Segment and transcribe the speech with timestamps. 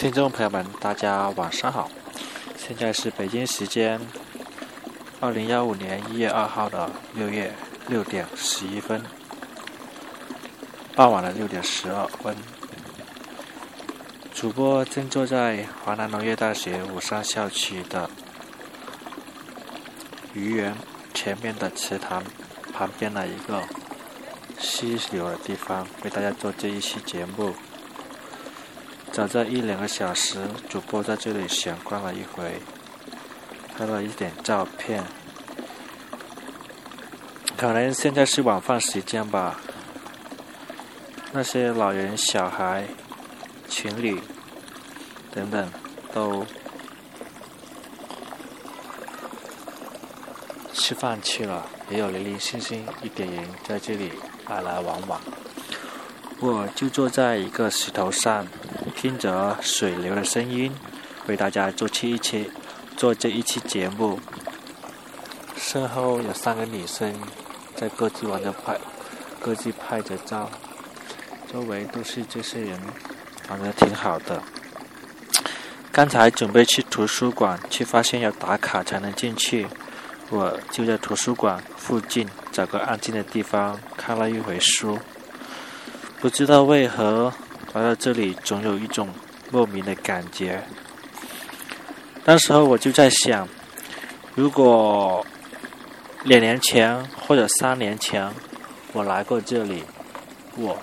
[0.00, 1.90] 听众朋友们，大家晚上好，
[2.56, 4.00] 现在是北京时间
[5.20, 7.52] 二零幺五年一月二号的六月
[7.86, 9.04] 六点十一分，
[10.94, 12.34] 傍晚的六点十二分。
[14.32, 18.08] 主播正坐在华南农业大学武山校区的
[20.32, 20.74] 愚园
[21.12, 22.24] 前面的池塘
[22.72, 23.62] 旁边的一个
[24.58, 27.54] 溪流的地方，为大家做这一期节目。
[29.12, 30.38] 早在一两个小时，
[30.68, 32.60] 主播在这里闲逛了一回，
[33.76, 35.04] 拍了一点照片。
[37.56, 39.60] 可能现在是晚饭时间吧，
[41.32, 42.86] 那些老人、小孩。
[43.68, 44.20] 情侣
[45.32, 45.70] 等等
[46.12, 46.44] 都
[50.74, 54.12] 吃饭去了，也有零零星星一点人在这里
[54.48, 55.20] 来来往往。
[56.40, 58.46] 我就坐在一个石头上，
[58.96, 60.72] 听着水流的声音，
[61.26, 62.50] 为大家做期一期
[62.96, 64.18] 做这一期节目。
[65.56, 67.14] 身后有三个女生
[67.76, 68.76] 在各自玩着拍，
[69.40, 70.50] 各自拍着照，
[71.52, 72.78] 周围都是这些人。
[73.48, 74.42] 玩的挺好的。
[75.92, 79.66] 刚才准备去图书馆，却发现要打卡才能进去。
[80.30, 84.98] 我就在图书馆附近找个安静的地方看了一会书。
[86.20, 87.32] 不知道为何
[87.72, 89.08] 来到这里，总有一种
[89.50, 90.62] 莫名的感觉。
[92.24, 93.48] 那时候我就在想，
[94.34, 95.24] 如果
[96.24, 98.28] 两年前或者三年前
[98.92, 99.84] 我来过这里，
[100.56, 100.76] 我。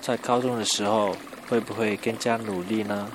[0.00, 1.16] 在高中的时候，
[1.48, 3.10] 会不会更加努力呢？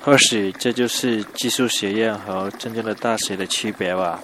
[0.00, 4.20] 或许这就是技术学院和真正的大学的区别吧。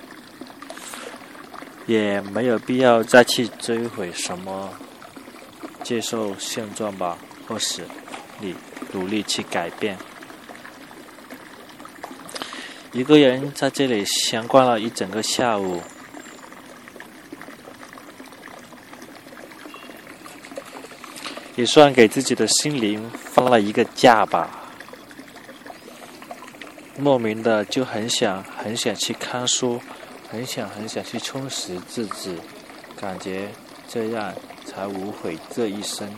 [1.87, 4.71] 也没有必要再去追悔什么，
[5.83, 7.19] 接受现状吧。
[7.49, 7.85] 或是
[8.41, 8.57] 你
[8.91, 9.97] 努力去改变。
[12.91, 15.81] 一个人在这里闲逛了一整个下午。
[21.55, 24.51] 也算给自己的心灵放了一个假吧。
[26.99, 29.81] 莫名的就很想很想去看书，
[30.29, 32.37] 很想很想去充实自己，
[32.97, 33.49] 感觉
[33.89, 36.13] 这样才无悔这一生。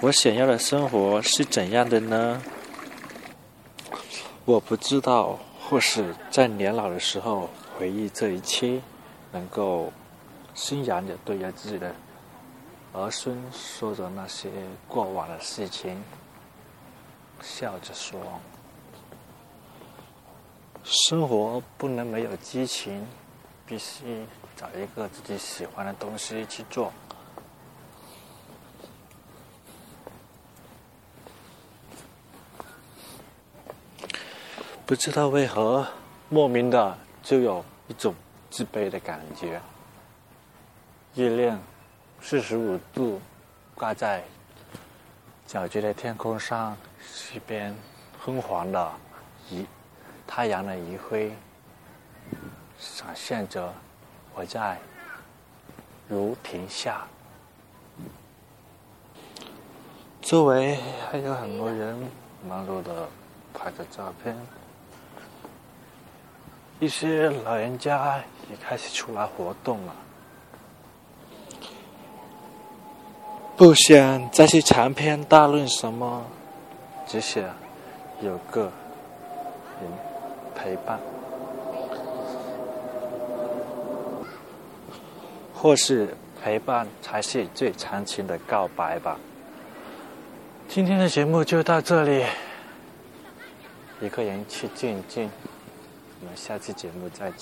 [0.00, 2.42] 我想要的生活是怎样的呢？
[4.46, 8.80] 我不知道，或是在年老的时候回忆这一切，
[9.30, 9.92] 能够
[10.54, 11.94] 欣然的对着自己的。
[12.92, 14.48] 儿孙说着那些
[14.88, 16.02] 过往的事情，
[17.40, 18.18] 笑着说
[20.84, 23.06] ：“生活不能没有激情，
[23.66, 24.24] 必须
[24.56, 26.92] 找一个自己喜欢的东西去做。”
[34.86, 35.86] 不知道为何，
[36.28, 38.14] 莫名的就有一种
[38.50, 39.60] 自卑的感觉，
[41.14, 41.58] 热恋。
[42.22, 43.18] 四十五度，
[43.74, 44.22] 挂在
[45.48, 47.74] 皎洁的天空上，西边
[48.22, 48.92] 昏黄的
[49.48, 49.64] 一
[50.32, 51.32] 太阳的余晖，
[52.78, 53.74] 闪现着
[54.32, 54.78] 我在
[56.06, 57.04] 如亭下。
[60.22, 60.78] 周围
[61.10, 61.98] 还有很多人
[62.48, 63.08] 忙碌的
[63.52, 64.38] 拍着照片，
[66.78, 69.94] 一些老人家也开始出来活动了。
[73.56, 76.24] 不想再去长篇大论什么，
[77.08, 77.42] 只想
[78.20, 78.70] 有个
[79.80, 79.90] 人
[80.60, 81.00] 陪伴。
[85.54, 86.08] 或是
[86.42, 89.18] 陪伴才是最长情的告白吧。
[90.68, 92.24] 今天的节目就到这里，
[94.00, 95.30] 一个人去静静。
[96.20, 97.38] 我们下期节目再见。